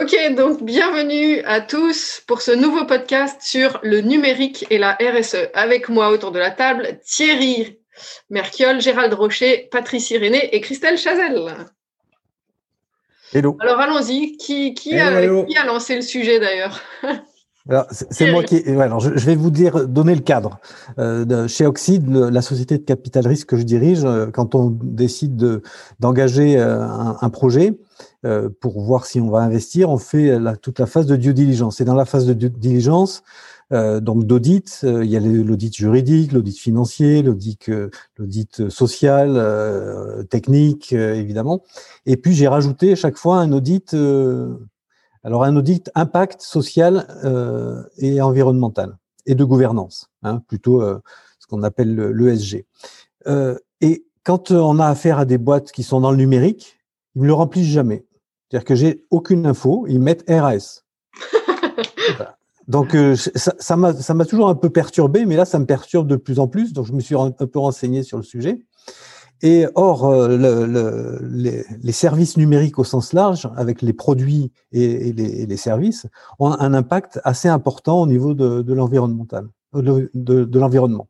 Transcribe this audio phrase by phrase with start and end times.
[0.00, 5.50] Ok, donc bienvenue à tous pour ce nouveau podcast sur le numérique et la RSE.
[5.54, 7.78] Avec moi autour de la table, Thierry
[8.28, 11.68] Merchiol, Gérald Rocher, Patrice Irénée et Christelle Chazel.
[13.32, 13.56] Hello.
[13.60, 16.82] Alors allons-y, qui, qui, a, lancé le sujet d'ailleurs
[17.90, 18.62] c'est moi qui.
[18.68, 20.58] alors, je, vais vous dire, donner le cadre.
[20.98, 25.62] Euh, chez Oxide, la société de capital risque que je dirige, euh, quand on décide
[25.98, 26.82] d'engager euh,
[27.20, 27.78] un, projet
[28.60, 31.80] pour voir si on va investir, on fait toute la phase de due diligence.
[31.80, 33.22] Et dans la phase de due diligence,
[33.70, 41.62] donc d'audit, il y a l'audit juridique, l'audit financier, l'audit social, technique, évidemment.
[42.06, 43.94] Et puis j'ai rajouté à chaque fois un audit
[45.24, 51.00] alors, un audit impact social euh, et environnemental et de gouvernance, hein, plutôt euh,
[51.38, 52.66] ce qu'on appelle l'ESG.
[53.26, 56.78] Euh, et quand on a affaire à des boîtes qui sont dans le numérique,
[57.14, 58.04] ils ne le remplissent jamais.
[58.54, 60.84] C'est-à-dire que j'ai aucune info, ils mettent RAS.
[62.68, 62.96] Donc
[63.34, 66.38] ça m'a ça m'a toujours un peu perturbé, mais là ça me perturbe de plus
[66.38, 66.72] en plus.
[66.72, 68.64] Donc je me suis un peu renseigné sur le sujet.
[69.42, 71.18] Et or, euh, le,
[71.82, 76.06] les, services numériques au sens large, avec les produits et, les, services,
[76.38, 81.08] ont un impact assez important au niveau de, l'environnemental, de, de l'environnement.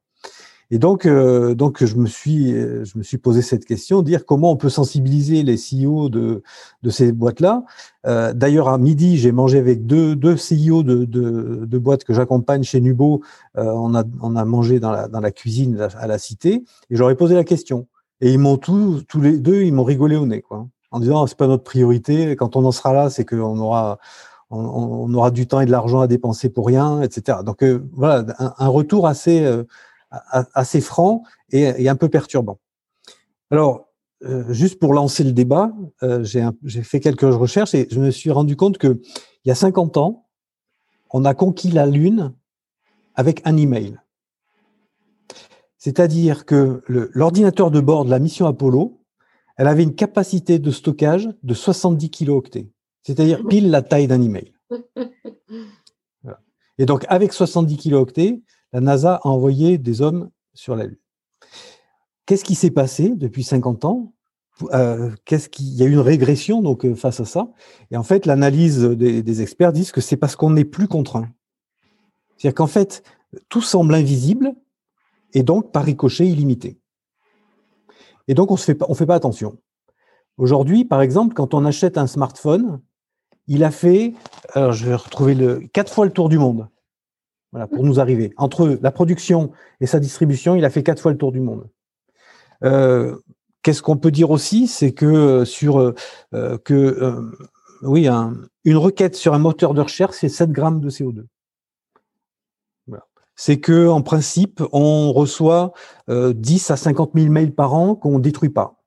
[0.74, 4.50] Et donc, euh, donc je me suis, je me suis posé cette question, dire comment
[4.50, 6.42] on peut sensibiliser les CEO de,
[6.82, 7.62] de ces boîtes-là.
[8.08, 12.64] Euh, d'ailleurs, à midi, j'ai mangé avec deux, deux CEO de, de, boîtes que j'accompagne
[12.64, 13.22] chez Nubo.
[13.54, 17.14] on a, on a mangé dans la, dans la cuisine à la cité, et j'aurais
[17.14, 17.86] posé la question.
[18.20, 21.24] Et ils m'ont tous, tous les deux, ils m'ont rigolé au nez, quoi, en disant
[21.28, 22.34] c'est pas notre priorité.
[22.34, 24.00] Quand on en sera là, c'est qu'on aura,
[24.50, 27.38] on, aura du temps et de l'argent à dépenser pour rien, etc.
[27.44, 29.62] Donc euh, voilà, un, retour assez, euh,
[30.54, 32.58] assez franc et, un peu perturbant.
[33.50, 33.88] Alors,
[34.24, 35.72] euh, juste pour lancer le débat,
[36.22, 39.00] j'ai fait quelques recherches et je me suis rendu compte que
[39.44, 40.26] il y a 50 ans,
[41.10, 42.32] on a conquis la Lune
[43.14, 44.00] avec un email.
[45.78, 49.02] C'est-à-dire que l'ordinateur de bord de la mission Apollo,
[49.56, 52.70] elle avait une capacité de stockage de 70 kilooctets,
[53.02, 54.54] c'est-à-dire pile la taille d'un email.
[56.78, 58.42] Et donc, avec 70 kilooctets,
[58.74, 60.98] la NASA a envoyé des hommes sur la Lune.
[62.26, 64.12] Qu'est-ce qui s'est passé depuis 50 ans?
[64.72, 67.48] Euh, Qu'est-ce qu'il y a eu une régression euh, face à ça?
[67.92, 71.28] Et en fait, l'analyse des, experts disent que c'est parce qu'on n'est plus contraint.
[72.36, 73.04] C'est-à-dire qu'en fait,
[73.48, 74.54] tout semble invisible,
[75.34, 76.80] et donc par ricochet illimité.
[78.26, 79.58] Et donc on ne fait, pas, attention.
[80.36, 82.80] Aujourd'hui, par exemple, quand on achète un smartphone,
[83.46, 84.14] il a fait,
[84.52, 86.68] alors je vais retrouver quatre fois le tour du monde.
[87.72, 88.32] Pour nous arriver.
[88.36, 91.68] Entre la production et sa distribution, il a fait quatre fois le tour du monde.
[92.64, 93.16] Euh,
[93.62, 97.14] qu'est-ce qu'on peut dire aussi, c'est que euh, sur euh, que
[97.82, 101.26] oui, une requête sur un moteur de recherche, c'est 7 grammes de CO2
[103.36, 105.72] c'est que en principe, on reçoit
[106.08, 108.80] 10 euh, à 50 000 mails par an qu'on détruit pas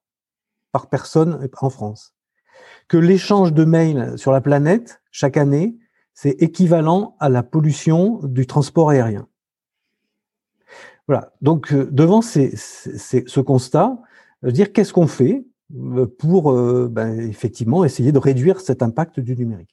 [0.71, 2.13] par personne en France.
[2.87, 5.77] Que l'échange de mails sur la planète chaque année,
[6.19, 9.27] c'est équivalent à la pollution du transport aérien.
[11.07, 11.31] Voilà.
[11.43, 13.99] Donc, euh, devant ce constat,
[14.41, 15.45] dire qu'est-ce qu'on fait
[15.75, 16.51] euh, pour
[16.89, 19.69] ben, effectivement essayer de réduire cet impact du numérique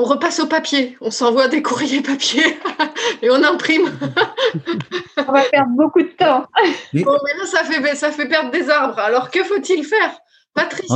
[0.00, 2.44] on repasse au papier, on s'envoie des courriers papier
[3.22, 3.90] et on imprime.
[5.16, 6.46] on va perdre beaucoup de temps.
[6.94, 9.00] Bon, mais là, ça fait, ça fait perdre des arbres.
[9.00, 10.16] Alors, que faut-il faire?
[10.54, 10.92] Patrice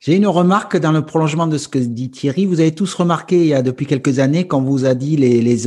[0.00, 2.46] J'ai une remarque dans le prolongement de ce que dit Thierry.
[2.46, 5.42] Vous avez tous remarqué il y a depuis quelques années quand vous a dit les,
[5.42, 5.62] les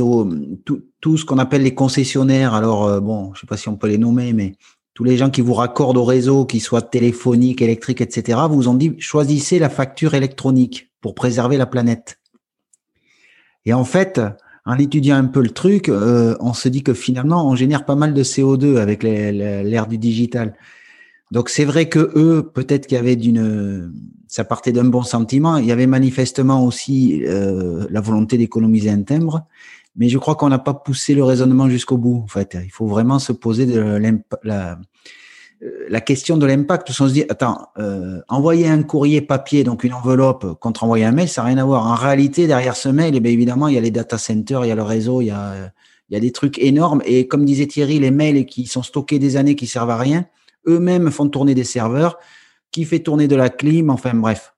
[0.64, 2.54] tout, ce qu'on appelle les concessionnaires.
[2.54, 4.54] Alors euh, bon, je sais pas si on peut les nommer, mais
[4.94, 8.74] tous les gens qui vous raccordent au réseau, qu'ils soient téléphoniques, électriques, etc., vous ont
[8.74, 12.18] dit choisissez la facture électronique pour préserver la planète.
[13.66, 14.18] Et en fait,
[14.64, 17.96] en étudiant un peu le truc, euh, on se dit que finalement, on génère pas
[17.96, 20.54] mal de CO2 avec l'ère du digital.
[21.32, 23.90] Donc c'est vrai que eux, peut-être qu'il y avait d'une,
[24.28, 25.56] ça partait d'un bon sentiment.
[25.56, 29.46] Il y avait manifestement aussi euh, la volonté d'économiser un timbre,
[29.96, 32.20] mais je crois qu'on n'a pas poussé le raisonnement jusqu'au bout.
[32.22, 33.98] En fait, il faut vraiment se poser de
[34.42, 34.78] la,
[35.88, 39.94] la question de l'impact, on se dit, attends, euh, envoyer un courrier papier, donc une
[39.94, 41.86] enveloppe, contre envoyer un mail, ça n'a rien à voir.
[41.86, 44.72] En réalité, derrière ce mail, eh évidemment, il y a les data centers, il y
[44.72, 45.72] a le réseau, il y a,
[46.10, 47.00] il y a des trucs énormes.
[47.06, 50.26] Et comme disait Thierry, les mails qui sont stockés des années, qui servent à rien,
[50.66, 52.18] eux-mêmes font tourner des serveurs,
[52.70, 54.54] qui fait tourner de la clim, enfin bref.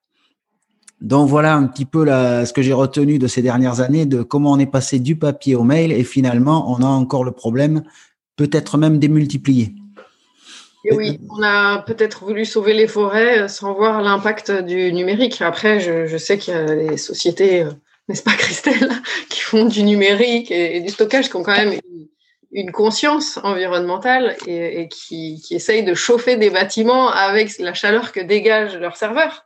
[1.01, 4.53] Donc voilà un petit peu ce que j'ai retenu de ces dernières années, de comment
[4.53, 7.83] on est passé du papier au mail, et finalement, on a encore le problème,
[8.37, 9.75] peut-être même démultiplié.
[10.85, 15.41] Et oui, on a peut-être voulu sauver les forêts euh, sans voir l'impact du numérique.
[15.41, 17.71] Après, je, sais qu'il y a des sociétés, euh,
[18.07, 18.91] n'est-ce pas Christelle,
[19.29, 21.79] qui font du numérique et, du stockage, qui ont quand même
[22.71, 28.77] conscience environnementale et, qui, qui, essayent de chauffer des bâtiments avec la chaleur que dégagent
[28.77, 29.45] leurs serveurs.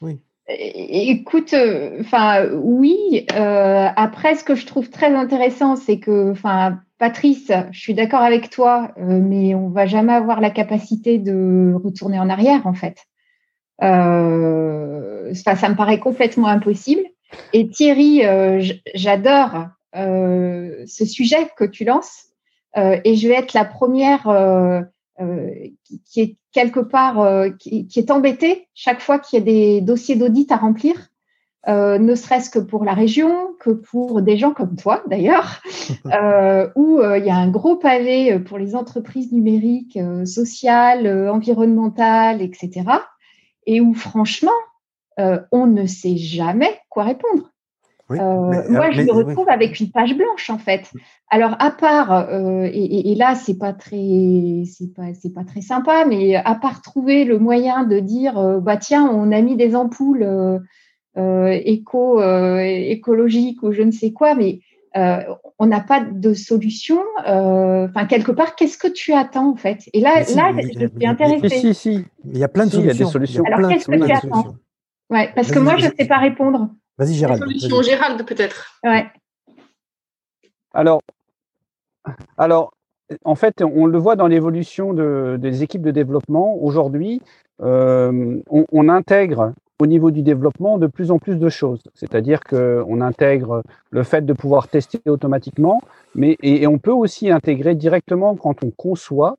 [0.00, 0.18] Oui.
[0.48, 3.26] Écoute, euh, enfin oui.
[3.30, 8.48] après, ce que je trouve très intéressant, c'est que, enfin, Patrice, je suis d'accord avec
[8.48, 13.08] toi, euh, mais on va jamais avoir la capacité de retourner en arrière, en fait.
[13.82, 17.02] Euh, ça, me paraît complètement impossible.
[17.52, 18.62] Et Thierry, euh,
[18.94, 22.26] j'adore ce sujet que tu lances,
[22.76, 24.22] et je vais être la première
[26.06, 30.16] qui, est quelque part, qui, qui, est embêtée chaque fois qu'il y a des dossiers
[30.16, 31.12] d'audit à remplir
[31.68, 35.62] euh, ne serait-ce que pour la région, que pour des gens comme toi d'ailleurs,
[36.06, 42.42] euh, où euh, il y a un gros pavé pour les entreprises numériques, sociales, environnementales,
[42.42, 42.84] etc.
[43.66, 44.50] Et où franchement,
[45.18, 47.51] on ne sait jamais quoi répondre.
[48.16, 50.90] Moi, je me retrouve avec une page blanche en fait.
[51.30, 52.28] Alors, à part,
[52.64, 56.82] et, et, là, c'est pas très, c'est pas, c'est pas très sympa, mais à part
[56.82, 60.60] trouver le moyen de dire, bah tiens, on a mis des ampoules
[61.18, 64.60] euh, éco, euh, écologique ou je ne sais quoi, mais
[64.96, 65.18] euh,
[65.58, 67.02] on n'a pas de solution.
[67.18, 69.90] Enfin, quelque part, qu'est-ce que tu attends en fait?
[69.92, 71.48] Et là, là, je suis intéressée.
[71.50, 72.92] Si, si, il y a plein de solutions.
[72.92, 73.44] Il y a des solutions.
[73.44, 74.54] Alors, qu'est-ce que tu attends?
[75.10, 76.70] Ouais, parce que moi, je ne sais pas répondre.
[77.02, 77.42] Vas-y, Gérald.
[77.42, 78.78] Solution Gérald, peut-être.
[78.84, 79.06] Ouais.
[80.72, 81.02] Alors,
[82.38, 82.72] alors,
[83.24, 86.56] en fait, on le voit dans l'évolution de, des équipes de développement.
[86.62, 87.20] Aujourd'hui,
[87.58, 91.82] on, on, intègre au niveau du développement de plus en plus de choses.
[91.94, 95.80] C'est-à-dire qu'on intègre le fait de pouvoir tester automatiquement,
[96.14, 99.38] mais et, on peut aussi intégrer directement quand on conçoit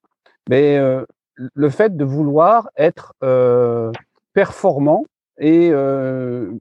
[0.50, 1.06] mais, euh,
[1.38, 3.92] le fait de vouloir être euh,
[4.34, 5.06] performant
[5.38, 6.52] et euh,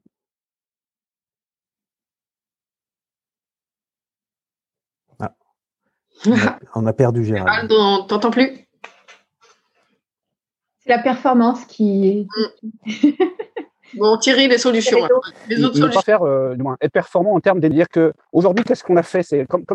[5.19, 5.33] ah.
[6.75, 7.69] on, a, perdu Gérald.
[8.07, 8.67] T'entends plus
[10.79, 12.27] C'est la performance qui.
[12.85, 13.09] Mm.
[13.95, 15.07] Bon, Thierry, les solutions.
[15.47, 15.99] Les autres solutions.
[15.99, 18.97] Pas faire, euh, du moins, être performant en termes de dire que aujourd'hui, qu'est-ce qu'on
[18.97, 19.23] a fait?
[19.23, 19.65] C'est comme,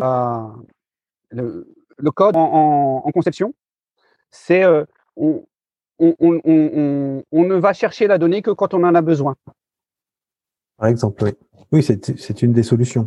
[1.31, 3.53] le, code en, conception,
[4.31, 4.83] c'est euh,
[5.15, 5.43] on,
[5.99, 9.35] ne va chercher la donnée que quand on en a besoin.
[10.79, 11.31] Par exemple, oui.
[11.71, 13.05] Oui, c'est une des solutions.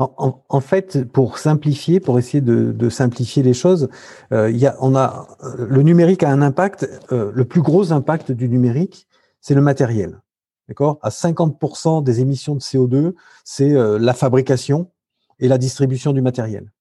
[0.00, 3.88] En, fait, pour simplifier, pour essayer de, simplifier les choses,
[4.32, 8.32] euh, il y a, on a, le numérique a un impact, le plus gros impact
[8.32, 9.06] du numérique,
[9.42, 10.20] c'est le matériel.
[10.68, 10.98] D'accord?
[11.02, 13.12] À 50% des émissions de CO2,
[13.44, 14.90] c'est euh, la fabrication
[15.38, 16.72] et la distribution du matériel.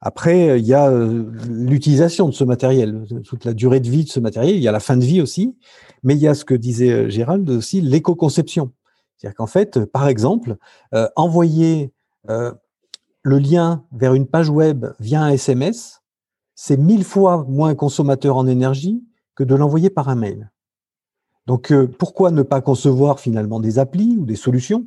[0.00, 4.04] Après, euh, il y a euh, l'utilisation de ce matériel, toute la durée de vie
[4.04, 5.56] de ce matériel, il y a la fin de vie aussi,
[6.02, 8.72] mais il y a ce que disait Gérald aussi, l'éco-conception.
[9.16, 10.56] C'est-à-dire qu'en fait, par exemple,
[11.16, 11.92] envoyer
[13.24, 16.02] le lien vers une page web via un SMS,
[16.54, 19.04] c'est mille fois moins consommateur en énergie
[19.34, 20.50] que de l'envoyer par un mail.
[21.46, 24.86] Donc, euh, pourquoi ne pas concevoir finalement des applis ou des solutions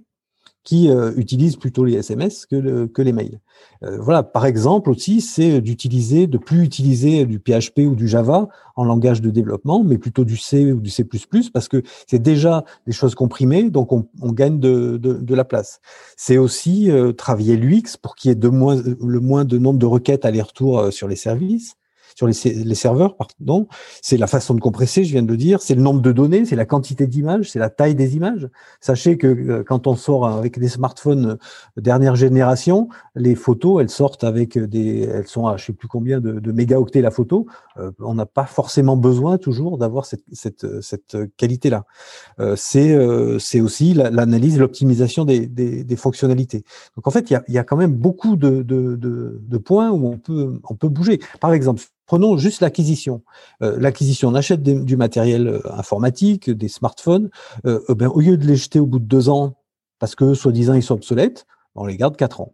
[0.68, 3.40] qui euh, utilisent plutôt les SMS que, les mails.
[3.84, 8.50] Euh, voilà, par exemple aussi, c'est d'utiliser, de plus utiliser du PHP ou du Java
[8.76, 11.08] en langage de développement, mais plutôt du C ou du C++,
[11.54, 15.80] parce que c'est déjà des choses comprimées, donc on, gagne de, la place.
[16.18, 20.92] C'est aussi travailler l'UX pour qu'il y ait le moins de nombre de requêtes aller-retour
[20.92, 21.78] sur les services
[22.18, 23.68] sur les, les serveurs, pardon.
[24.02, 25.62] C'est la façon de compresser, je viens de le dire.
[25.62, 28.50] C'est le nombre de données, c'est la quantité d'images, c'est la taille des images.
[28.82, 31.38] Sachez que euh, quand on sort avec des smartphones
[31.78, 35.88] euh, dernière génération, les photos, elles sortent avec des, elles sont à je sais plus
[35.88, 37.46] combien de, de mégaoctets la photo.
[37.78, 41.86] Euh, on n'a pas forcément besoin toujours d'avoir cette, cette, cette qualité-là.
[42.56, 42.98] c'est
[43.40, 46.64] c'est aussi l'analyse, l'optimisation des, des, des, fonctionnalités.
[46.96, 49.58] Donc en fait, il y a, y a quand même beaucoup de, de, de, de
[49.58, 51.20] points où on peut on peut bouger.
[51.40, 53.22] Par exemple, Prenons juste l'acquisition.
[53.62, 57.30] Euh, l'acquisition, on achète du matériel euh, informatique, des smartphones.
[57.66, 59.58] Euh, ben, au lieu de les jeter au bout de deux ans,
[60.00, 61.46] parce que soi-disant ils sont obsolètes,
[61.76, 62.54] on les garde quatre ans.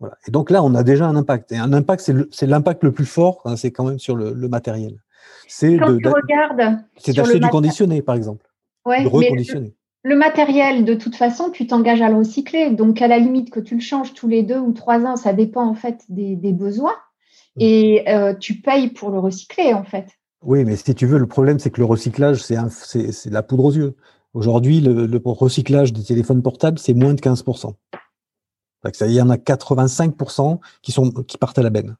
[0.00, 0.16] Voilà.
[0.26, 1.52] Et donc là, on a déjà un impact.
[1.52, 5.02] Et un impact, c'est l'impact le, plus fort, hein, c'est quand même sur le, matériel.
[5.46, 8.46] c'est d'acheter du conditionné, par exemple.
[8.86, 9.72] Ouais, de
[10.06, 12.70] le matériel, de toute façon, tu t'engages à le recycler.
[12.70, 15.32] Donc, à la limite que tu le changes tous les deux ou trois ans, ça
[15.32, 16.94] dépend en fait des, des besoins.
[17.58, 20.06] Et euh, tu payes pour le recycler, en fait.
[20.42, 23.30] Oui, mais si tu veux, le problème, c'est que le recyclage, c'est un- c'est c'est
[23.30, 23.96] de la poudre aux yeux.
[24.34, 27.74] Aujourd'hui, le, le recyclage des téléphones portables, c'est moins de 15%.
[28.84, 31.96] Donc, ça, il y en a 85% qui, sont, qui partent à la benne.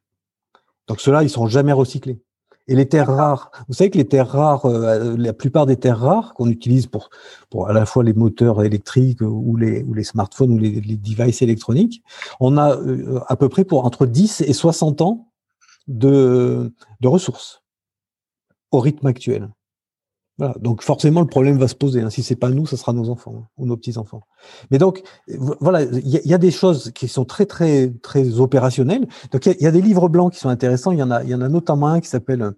[0.86, 2.20] Donc, ceux-là, ils sont jamais recyclés.
[2.68, 6.00] Et les terres rares, vous savez que les terres rares, euh, la plupart des terres
[6.00, 7.10] rares qu'on utilise pour,
[7.48, 10.96] pour à la fois les moteurs électriques ou les, ou les smartphones ou les, les
[10.96, 12.02] devices électroniques,
[12.40, 15.25] on a euh, à peu près pour entre 10 et 60 ans
[15.88, 16.72] de,
[17.04, 17.62] ressources
[18.72, 19.48] au rythme actuel.
[20.38, 20.54] Voilà.
[20.60, 22.02] Donc forcément le problème va se poser.
[22.02, 22.10] Hein.
[22.10, 24.20] Si c'est pas nous, ce sera nos enfants hein, ou nos petits enfants.
[24.70, 29.06] Mais donc vo- voilà, il y, a- des choses qui sont très très très opérationnelles.
[29.32, 30.92] Donc il y, a- des livres blancs qui sont intéressants.
[30.92, 32.52] Il y en a, il y en a notamment un qui s'appelle,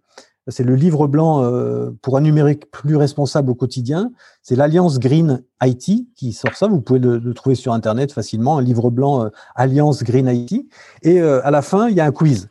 [0.48, 4.10] c'est le livre blanc euh, pour un numérique plus responsable au quotidien.
[4.42, 6.66] C'est l'Alliance Green IT qui sort ça.
[6.66, 8.58] Vous pouvez le, le trouver sur internet facilement.
[8.58, 10.66] Un livre blanc euh, Alliance Green IT.
[11.02, 12.48] Et euh, à la fin, il y a un quiz.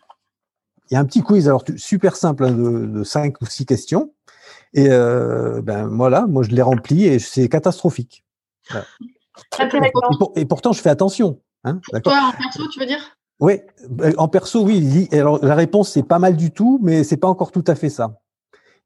[0.89, 3.65] Il y a un petit quiz, alors super simple, hein, de, de cinq ou six
[3.65, 4.13] questions.
[4.73, 8.23] Et euh, ben voilà, moi je l'ai rempli et c'est catastrophique.
[8.69, 8.85] Voilà.
[9.59, 11.39] Et, pour- et pourtant, je fais attention.
[11.63, 12.99] Hein, Toi, en perso, tu veux dire?
[13.39, 13.59] Oui,
[14.17, 15.07] en perso, oui.
[15.11, 17.89] Alors la réponse c'est pas mal du tout, mais c'est pas encore tout à fait
[17.89, 18.19] ça.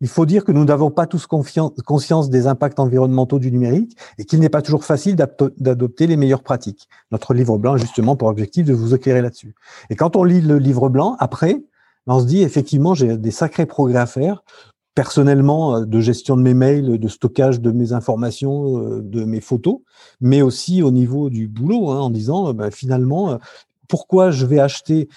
[0.01, 4.25] Il faut dire que nous n'avons pas tous conscience des impacts environnementaux du numérique et
[4.25, 6.87] qu'il n'est pas toujours facile d'adopter les meilleures pratiques.
[7.11, 9.53] Notre livre blanc justement pour objectif de vous éclairer là-dessus.
[9.91, 11.61] Et quand on lit le livre blanc, après,
[12.07, 14.43] on se dit effectivement, j'ai des sacrés progrès à faire
[14.95, 19.41] personnellement euh, de gestion de mes mails, de stockage de mes informations, euh, de mes
[19.41, 19.79] photos,
[20.19, 23.39] mais aussi au niveau du boulot, hein, en disant euh, ben, finalement,
[23.87, 25.09] pourquoi je vais acheter,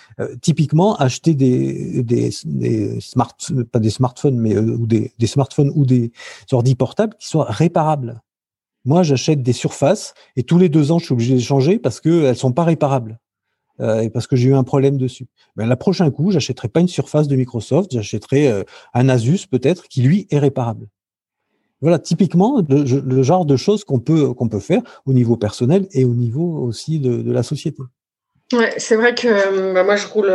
[0.42, 2.30] typiquement, acheter des, des,
[3.70, 6.10] pas des smartphones, mais ou des, des smartphones ou des
[6.50, 8.20] ordi portables qui soient réparables.
[8.84, 11.78] Moi, j'achète des surfaces et tous les deux ans, je suis obligé de les changer
[11.78, 13.20] parce qu'elles sont pas réparables.
[13.80, 15.26] Euh, parce que j'ai eu un problème dessus.
[15.56, 18.62] Ben, la prochain coup, j'achèterai pas une surface de Microsoft, j'achèterai euh,
[18.94, 20.86] un Asus peut-être qui lui est réparable.
[21.80, 26.04] Voilà, typiquement le, genre de choses qu'on peut qu'on peut faire au niveau personnel et
[26.04, 27.82] au niveau aussi de, la société.
[28.52, 30.32] Ouais, c'est vrai que euh, bah, moi je roule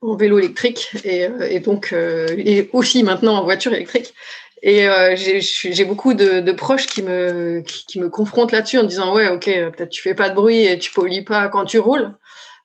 [0.00, 4.14] en vélo électrique et, donc et aussi maintenant en voiture électrique.
[4.62, 8.84] Et euh, j'ai beaucoup de, de proches qui me qui, qui me confrontent là-dessus en
[8.84, 11.64] disant ouais ok euh, peut-être tu fais pas de bruit et tu pollues pas quand
[11.64, 12.14] tu roules,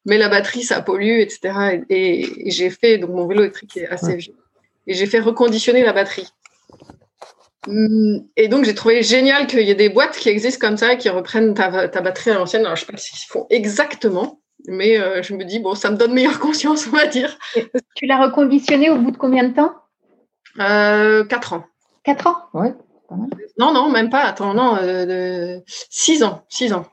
[0.05, 1.83] mais la batterie ça pollue etc.
[1.89, 4.35] Et, et j'ai fait donc mon vélo électrique est assez vieux
[4.87, 6.27] et j'ai fait reconditionner la batterie.
[7.67, 10.93] Hum, Et donc, j'ai trouvé génial qu'il y ait des boîtes qui existent comme ça
[10.93, 12.65] et qui reprennent ta, ta batterie à l'ancienne.
[12.65, 15.89] Alors, je ne sais pas s'ils font exactement, mais euh, je me dis, bon, ça
[15.89, 17.37] me donne meilleure conscience, on va dire.
[17.95, 19.73] Tu l'as reconditionné au bout de combien de temps?
[20.59, 21.65] Euh, 4 ans.
[22.05, 22.67] Quatre ans Oui.
[23.57, 24.21] Non, non, même pas.
[24.23, 26.43] Attends, non, euh, 6 ans.
[26.49, 26.85] 6 ans.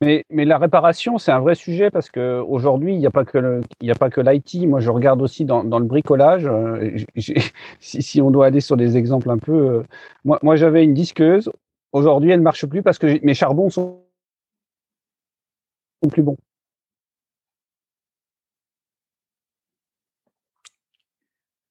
[0.00, 3.38] Mais, mais la réparation, c'est un vrai sujet parce qu'aujourd'hui, il n'y a pas que
[3.38, 4.66] le- il n'y a pas que l'IT.
[4.66, 6.44] Moi, je regarde aussi dans, dans le bricolage.
[6.46, 6.96] euh,
[7.80, 9.52] si, si on doit aller sur des exemples un peu.
[9.52, 9.82] euh,
[10.24, 11.50] moi, moi j'avais une disqueuse.
[11.92, 14.02] Aujourd'hui, elle ne marche plus parce que mes charbons sont,
[16.02, 16.36] sont plus bons.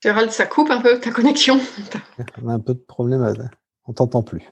[0.02, 1.60] Gérald, ça coupe un peu ta connexion.
[2.44, 3.34] On a un peu de problème, à...
[3.86, 4.50] on t'entend plus.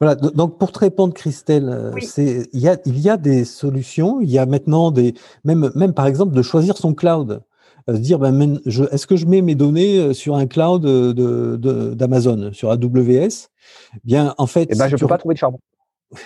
[0.00, 2.02] Voilà, do- donc pour te répondre, Christelle, euh, Oui.
[2.06, 4.20] c'est il y a il y a des solutions.
[4.20, 5.14] Il y a maintenant des
[5.44, 7.42] même même par exemple de choisir son cloud,
[7.88, 10.84] Euh, se dire ben je- est-ce que je mets mes données euh, sur un cloud
[10.84, 13.48] euh, de de- d'Amazon sur AWS
[14.04, 15.58] Bien en fait, Eh ben, si je ne peux pas trouver de charbon.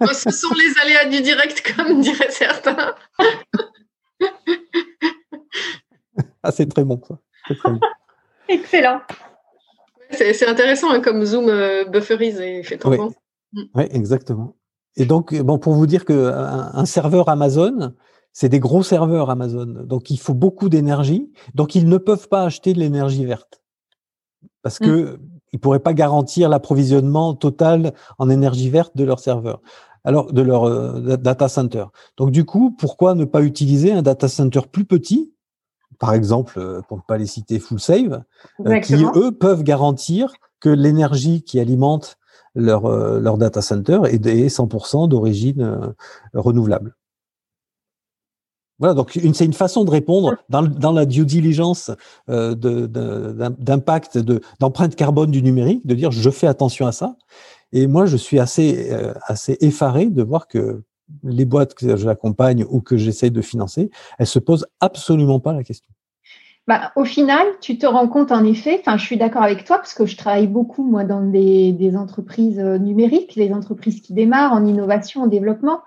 [0.00, 2.94] Oh, Ce sont les aléas du direct, comme diraient certains.
[6.42, 7.18] ah c'est très bon ça.
[7.54, 7.80] Très bon.
[8.48, 9.00] Excellent.
[10.10, 12.96] C'est c'est intéressant hein, comme Zoom euh, bufferise et fait Oui.
[12.96, 13.14] tampon.
[13.74, 14.56] Oui, exactement.
[14.96, 17.94] Et donc, bon, pour vous dire que un, un serveur Amazon,
[18.32, 19.66] c'est des gros serveurs Amazon.
[19.84, 21.32] Donc, il faut beaucoup d'énergie.
[21.54, 23.62] Donc, ils ne peuvent pas acheter de l'énergie verte.
[24.62, 25.18] Parce que
[25.52, 29.60] ils pourraient pas garantir l'approvisionnement total en énergie verte de leur serveur.
[30.04, 31.86] Alors, de leur euh, data center.
[32.16, 35.32] Donc, du coup, pourquoi ne pas utiliser un data center plus petit?
[35.98, 38.22] Par exemple, euh, pour ne pas les citer, Full Save,
[38.66, 42.16] euh, qui eux peuvent garantir que l'énergie qui alimente
[42.54, 45.92] leur, euh, leur data center est est 100% d'origine
[46.34, 46.94] renouvelable.
[48.80, 51.90] Voilà, donc c'est une façon de répondre dans, dans la due diligence
[52.30, 52.86] euh, de-
[53.58, 57.16] d'impact, de- d'empreinte carbone du numérique, de dire je fais attention à ça.
[57.72, 60.82] Et moi, je suis assez, euh, assez effaré de voir que
[61.22, 65.62] les boîtes que j'accompagne ou que j'essaye de financer, elles se posent absolument pas la
[65.62, 65.88] question.
[66.68, 69.78] Bah, au final, tu te rends compte en effet, enfin, je suis d'accord avec toi
[69.78, 74.52] parce que je travaille beaucoup moi dans des, entreprises euh, numériques, les entreprises qui démarrent
[74.52, 75.80] en innovation, en développement.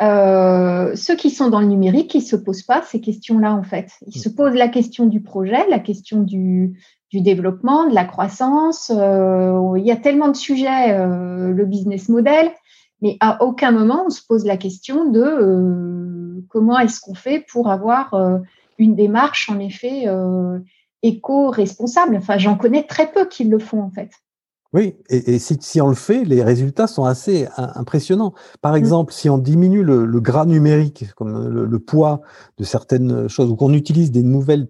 [0.00, 3.90] Euh, ceux qui sont dans le numérique, ils se posent pas ces questions-là en fait.
[4.06, 6.78] Ils se posent la question du projet, la question du,
[7.12, 8.92] développement, de la croissance.
[8.94, 12.52] Euh, il y a tellement de sujets, le business model,
[13.02, 17.44] mais à aucun moment on se pose la question de euh, comment est-ce qu'on fait
[17.50, 18.38] pour avoir euh,
[18.78, 20.58] une démarche en effet euh,
[21.02, 22.16] éco-responsable.
[22.16, 24.10] Enfin, j'en connais très peu qui le font en fait.
[24.72, 28.34] Oui, et, et si, si, on le fait, les résultats sont assez impressionnants.
[28.60, 28.76] Par mmh.
[28.76, 32.20] exemple, si on diminue le, le gras numérique, comme le, le, poids
[32.56, 34.68] de certaines choses, ou qu'on utilise des nouvelles,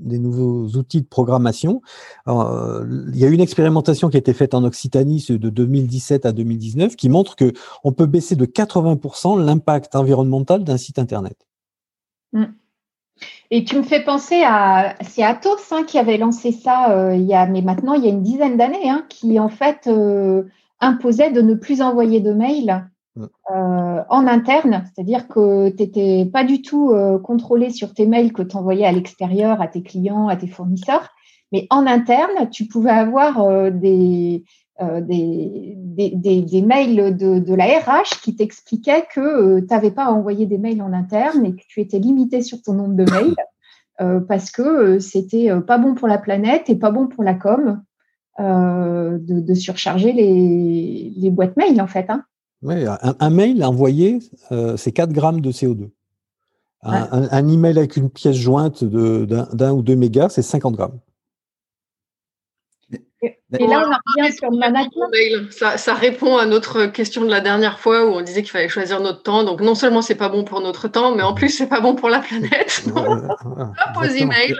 [0.00, 1.80] des nouveaux outils de programmation,
[2.28, 6.32] euh, il y a une expérimentation qui a été faite en Occitanie de 2017 à
[6.32, 11.46] 2019 qui montre que on peut baisser de 80% l'impact environnemental d'un site internet.
[12.34, 12.44] Mmh.
[13.50, 17.24] Et tu me fais penser à, c'est Atos hein, qui avait lancé ça euh, il
[17.24, 20.44] y a, mais maintenant il y a une dizaine d'années, hein, qui en fait euh,
[20.80, 26.44] imposait de ne plus envoyer de mails euh, en interne, c'est-à-dire que tu n'étais pas
[26.44, 30.28] du tout euh, contrôlé sur tes mails que tu envoyais à l'extérieur, à tes clients,
[30.28, 31.08] à tes fournisseurs,
[31.50, 34.44] mais en interne, tu pouvais avoir des,
[34.80, 39.66] euh, des, des, des, des, mails de, de, la RH qui t'expliquaient que euh, tu
[39.74, 42.74] n'avais pas à envoyer des mails en interne et que tu étais limité sur ton
[42.74, 43.34] nombre de mails
[44.00, 47.34] euh, parce que euh, c'était pas bon pour la planète et pas bon pour la
[47.34, 47.82] com
[48.38, 52.06] de, de, surcharger les, les, boîtes mail en fait.
[52.08, 52.22] Hein.
[52.62, 54.20] Oui, un, un, mail envoyé,
[54.76, 55.90] c'est 4 grammes de CO2.
[56.84, 57.08] Un, ouais.
[57.10, 61.00] un, un, email avec une pièce jointe d'un ou deux mégas, c'est 50 grammes.
[63.58, 65.52] Et là, on revient sur le management.
[65.52, 68.68] Ça, ça, répond à notre question de la dernière fois où on disait qu'il fallait
[68.68, 69.42] choisir notre temps.
[69.42, 71.94] Donc, non seulement c'est pas bon pour notre temps, mais en plus, c'est pas bon
[71.94, 72.82] pour la planète.
[72.88, 73.06] Donc,
[73.40, 74.54] stop aux emails.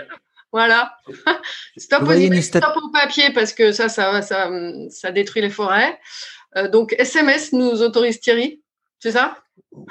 [0.51, 0.93] Voilà.
[1.77, 4.49] stop aux emails, stop au papier parce que ça, ça, ça,
[4.89, 5.99] ça détruit les forêts.
[6.57, 8.63] Euh, donc, SMS nous autorise Thierry,
[8.99, 9.35] c'est ça?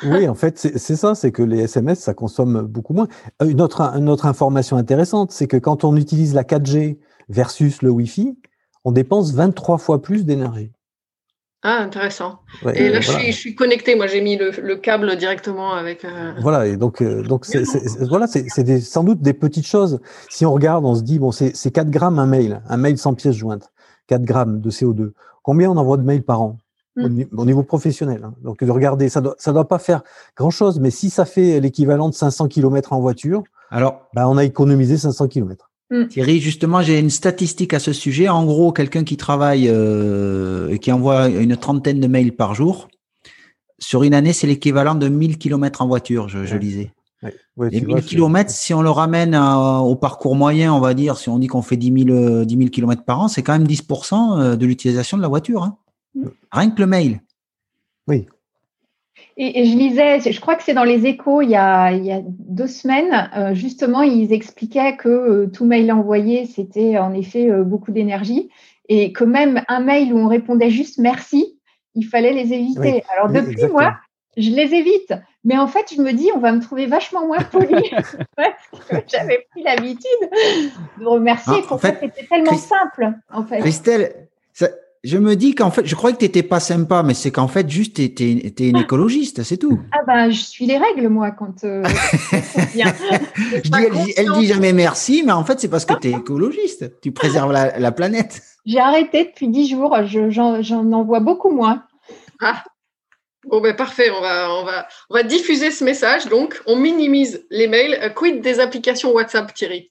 [0.03, 3.07] Oui, en fait, c'est ça, c'est que les SMS, ça consomme beaucoup moins.
[3.44, 7.90] Une autre, une autre information intéressante, c'est que quand on utilise la 4G versus le
[7.90, 8.37] Wi-Fi,
[8.85, 10.73] on dépense 23 fois plus d'énergie.
[11.62, 12.38] Ah, intéressant.
[12.64, 13.01] Ouais, et là, voilà.
[13.01, 13.97] je, suis, je, suis, connecté.
[13.97, 16.05] Moi, j'ai mis le, le, câble directement avec.
[16.05, 16.33] Euh...
[16.41, 17.64] Voilà, et donc, euh, donc c'est,
[18.09, 18.49] voilà, c'est
[18.81, 20.01] sans doute des petites choses.
[20.29, 23.14] Si on regarde, on se dit, bon, c'est 4 grammes un mail, un mail sans
[23.14, 23.73] pièce jointe,
[24.07, 25.12] 4 grammes de CO2.
[25.43, 26.59] Combien on envoie de mails par an
[26.97, 28.35] au, au, niveau professionnel hein?
[28.43, 30.03] Donc, de regarder, ça doit, ça doit pas faire
[30.37, 34.45] grand-chose, mais si ça fait l'équivalent de 500 km en voiture, alors, bah, on a
[34.45, 35.67] économisé 500 km.
[35.90, 36.07] Mmh.
[36.09, 38.29] Thierry, justement, j'ai une statistique à ce sujet.
[38.29, 42.88] En gros, quelqu'un qui travaille euh, et qui envoie une trentaine de mails par jour,
[43.79, 46.92] sur une année, c'est l'équivalent de 1000 km en voiture, je, je lisais.
[47.22, 47.35] Ouais.
[47.57, 50.94] Ouais, Les 1000 vois, km, si on le ramène à, au parcours moyen, on va
[50.94, 53.55] dire, si on dit qu'on fait 10 000, 10 000 km par an, c'est quand
[53.59, 55.64] même 10% de l'utilisation de la voiture.
[55.64, 55.79] Hein.
[56.14, 56.27] Mmh.
[56.53, 57.20] Rien que le mail.
[58.07, 58.27] Oui,
[59.40, 62.05] et, et, je lisais, je crois que c'est dans les échos il y a, il
[62.05, 67.14] y a deux semaines, euh, justement, ils expliquaient que euh, tout mail envoyé, c'était en
[67.14, 68.51] effet euh, beaucoup d'énergie
[68.88, 71.57] et que même un mail où on répondait juste merci,
[71.94, 72.81] il fallait les éviter.
[72.81, 73.94] Oui, Alors depuis, moi,
[74.37, 75.14] je les évite.
[75.44, 77.90] Mais en fait, je me dis, on va me trouver vachement moins poli
[78.37, 80.31] parce que j'avais pris l'habitude
[81.01, 81.61] de remercier.
[81.62, 82.68] Ah, pour fait, c'était tellement Christ...
[82.68, 83.61] simple, en fait.
[83.61, 84.68] Christelle, ça
[85.04, 87.48] je me dis qu'en fait, je croyais que tu n'étais pas sympa, mais c'est qu'en
[87.48, 89.80] fait, juste, tu étais, une écologiste, c'est tout.
[89.92, 91.82] Ah ben, je suis les règles, moi, quand euh,
[92.74, 92.92] bien.
[93.37, 96.08] je dis, elle, dit, elle, dit, jamais merci, mais en fait, c'est parce que tu
[96.08, 97.00] es écologiste.
[97.00, 98.42] Tu préserves la, la planète.
[98.66, 99.96] J'ai arrêté depuis dix jours.
[100.04, 101.84] J'en envoie beaucoup moins.
[102.40, 102.62] Ah.
[103.44, 106.26] Bon ben parfait, on va, on, va, on va diffuser ce message.
[106.26, 108.12] Donc, on minimise les mails.
[108.14, 109.90] Quid des applications WhatsApp, Thierry?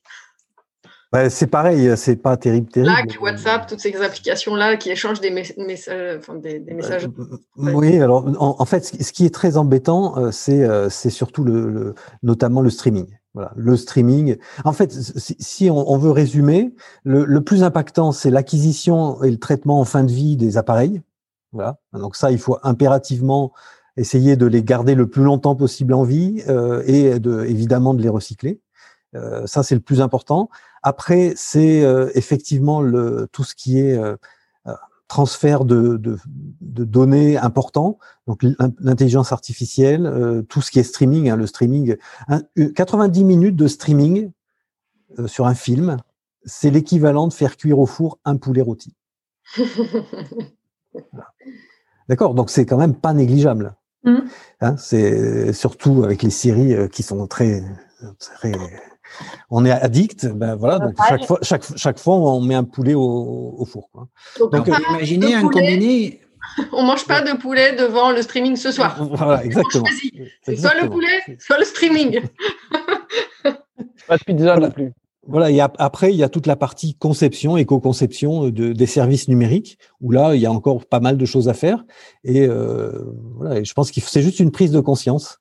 [1.11, 2.91] Bah, c'est pareil, c'est pas terrible, terrible.
[2.91, 7.05] Slack, WhatsApp, toutes ces applications-là qui échangent des, messages, enfin, des, des messages.
[7.05, 11.09] Euh, oui, alors en, en, fait, ce qui est très embêtant, euh, c'est euh, c'est
[11.09, 13.07] surtout le, le, notamment le streaming.
[13.33, 14.37] Voilà, le streaming.
[14.65, 19.29] En fait, si, si on, on, veut résumer, le, le plus impactant, c'est l'acquisition et
[19.29, 21.01] le traitement en fin de vie des appareils.
[21.53, 21.77] Voilà.
[21.93, 23.53] Donc ça, il faut impérativement
[23.97, 28.01] essayer de les garder le plus longtemps possible en vie euh, et de, évidemment de
[28.01, 28.61] les recycler.
[29.15, 30.49] Euh, ça, c'est le plus important.
[30.83, 34.15] Après, c'est euh, effectivement le, tout ce qui est euh,
[35.07, 36.17] transfert de, de,
[36.61, 38.43] de, données importants, donc
[38.79, 41.95] l'intelligence artificielle, euh, tout ce qui est streaming, hein, le streaming,
[42.27, 42.41] un,
[42.75, 44.31] 90 minutes de streaming
[45.19, 45.97] euh, sur un film,
[46.43, 48.95] c'est l'équivalent de faire cuire au four un poulet rôti.
[49.55, 51.33] voilà.
[52.09, 53.75] D'accord, donc c'est quand même pas négligeable.
[54.03, 54.17] Mm.
[54.61, 57.63] Hein, c'est surtout avec les séries euh, qui sont très,
[58.19, 58.51] très
[59.49, 62.93] on est addict, ben voilà, donc chaque fois, chaque, chaque fois, on met un poulet
[62.93, 63.89] au, au four.
[63.91, 64.07] Quoi.
[64.39, 66.21] Donc, Donc, on parle imaginez un poulet, combiné.
[66.71, 68.97] On mange pas de poulet devant le streaming ce soir.
[69.11, 69.85] Voilà, exactement.
[70.43, 72.21] C'est soit le poulet, soit le streaming.
[74.07, 74.93] Pas de pizza non plus.
[75.27, 79.77] Voilà, et après, il y a toute la partie conception, éco-conception de, des services numériques,
[79.99, 81.83] où là, il y a encore pas mal de choses à faire.
[82.23, 82.93] Et euh,
[83.35, 85.39] voilà, et je pense que c'est juste une prise de conscience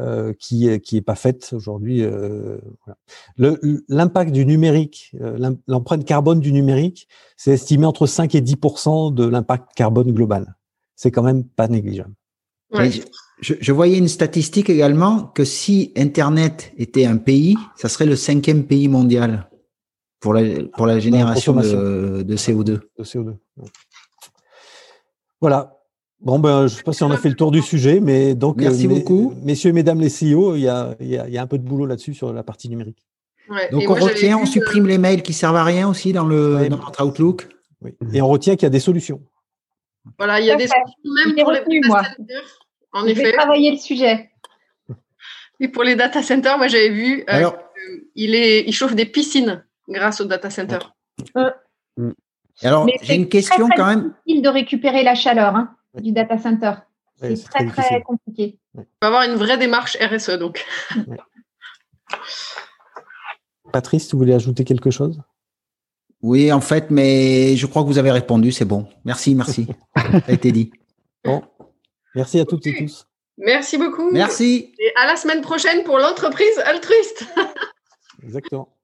[0.00, 2.02] euh, qui qui est pas faite aujourd'hui.
[2.04, 2.98] euh, voilà.
[3.36, 9.12] Le- L'impact du numérique, euh, l'empreinte carbone du numérique, c'est estimé entre 5 et 10%
[9.14, 10.56] de l'impact carbone global.
[10.94, 12.14] C'est quand même pas négligeable.
[12.72, 12.90] Ouais.
[13.40, 18.16] Je, je voyais une statistique également que si Internet était un pays, ça serait le
[18.16, 19.48] cinquième pays mondial
[20.20, 20.42] pour la,
[20.76, 22.64] pour la génération de, de CO2.
[22.64, 23.36] de CO2.
[23.56, 23.68] Ouais.
[25.40, 25.77] Voilà.
[26.20, 28.56] Bon, ben, je sais pas si on a fait le tour du sujet, mais donc,
[28.56, 29.34] Merci euh, mes- beaucoup.
[29.42, 31.46] messieurs et mesdames les CEO, il y a, il y a, il y a un
[31.46, 33.06] peu de boulot là-dessus sur la partie numérique.
[33.48, 33.68] Ouais.
[33.70, 35.88] Donc Et on moi, retient, on vu, euh, supprime les mails qui servent à rien
[35.88, 36.68] aussi dans le Ouais.
[36.68, 37.48] dans notre Outlook.
[37.82, 37.94] Oui.
[38.12, 39.22] Et on retient qu'il y a des solutions.
[40.18, 40.70] Voilà, il y a des fait.
[40.74, 42.02] solutions même pour les retenu, data moi.
[42.16, 42.58] centers.
[42.92, 43.32] En Je vais effet.
[43.32, 44.30] travailler le sujet.
[45.60, 47.56] Et pour les data centers, moi j'avais vu, euh, Alors,
[48.16, 50.94] il, est, il chauffe des piscines grâce aux data centers.
[52.62, 54.14] alors Mais j'ai c'est une question très, très quand même.
[54.24, 55.74] difficile de récupérer la chaleur hein.
[55.94, 56.72] Du data center.
[57.20, 58.58] Ouais, C'est très, très compliqué.
[58.74, 60.64] Il faut avoir une vraie démarche RSE donc.
[63.72, 65.20] Patrice, tu voulais ajouter quelque chose?
[66.22, 68.88] Oui, en fait, mais je crois que vous avez répondu, c'est bon.
[69.04, 69.66] Merci, merci.
[69.96, 70.72] Ça a été dit.
[71.24, 71.42] Bon,
[72.14, 73.06] merci à toutes et tous.
[73.36, 74.10] Merci beaucoup.
[74.10, 74.74] Merci.
[74.78, 77.26] Et à la semaine prochaine pour l'entreprise altruiste.
[78.22, 78.77] Exactement.